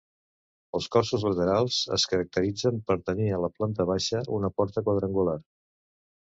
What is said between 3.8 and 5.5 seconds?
baixa una porta quadrangular.